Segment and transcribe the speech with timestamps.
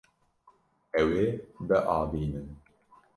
[1.01, 1.27] Ew ê
[1.67, 2.49] biavînin.